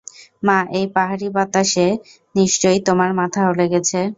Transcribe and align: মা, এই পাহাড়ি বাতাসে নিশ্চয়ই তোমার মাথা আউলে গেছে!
মা, 0.43 0.57
এই 0.71 0.85
পাহাড়ি 0.95 1.27
বাতাসে 1.35 1.87
নিশ্চয়ই 2.35 2.79
তোমার 2.87 3.11
মাথা 3.19 3.39
আউলে 3.45 3.65
গেছে! 3.73 3.99